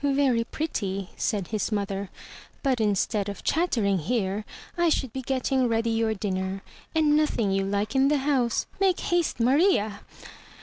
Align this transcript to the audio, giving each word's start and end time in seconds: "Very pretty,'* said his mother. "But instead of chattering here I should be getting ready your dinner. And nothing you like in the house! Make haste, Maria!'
"Very 0.03 0.43
pretty,'* 0.45 1.11
said 1.15 1.49
his 1.49 1.71
mother. 1.71 2.09
"But 2.63 2.81
instead 2.81 3.29
of 3.29 3.43
chattering 3.43 3.99
here 3.99 4.45
I 4.75 4.89
should 4.89 5.13
be 5.13 5.21
getting 5.21 5.67
ready 5.67 5.91
your 5.91 6.15
dinner. 6.15 6.63
And 6.95 7.15
nothing 7.15 7.51
you 7.51 7.63
like 7.65 7.95
in 7.95 8.07
the 8.07 8.17
house! 8.17 8.65
Make 8.79 8.99
haste, 8.99 9.39
Maria!' 9.39 9.99